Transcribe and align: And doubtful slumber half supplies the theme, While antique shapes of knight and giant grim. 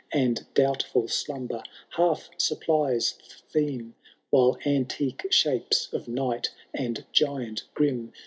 And 0.13 0.47
doubtful 0.55 1.07
slumber 1.09 1.61
half 1.89 2.31
supplies 2.35 3.19
the 3.19 3.35
theme, 3.51 3.93
While 4.31 4.57
antique 4.65 5.27
shapes 5.29 5.93
of 5.93 6.07
knight 6.07 6.49
and 6.73 7.05
giant 7.13 7.65
grim. 7.75 8.11